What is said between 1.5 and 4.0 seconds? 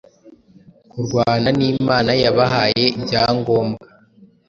nImana Yabahaye ibyangombwa